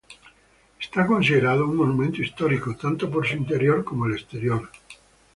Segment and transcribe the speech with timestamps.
[0.79, 4.67] Está considerado un monumento histórico, tanto por su interior como el exterior.